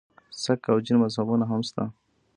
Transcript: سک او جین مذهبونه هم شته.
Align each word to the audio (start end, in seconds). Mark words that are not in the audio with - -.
سک 0.43 0.61
او 0.71 0.77
جین 0.85 0.97
مذهبونه 1.01 1.45
هم 1.51 1.61
شته. 1.67 1.83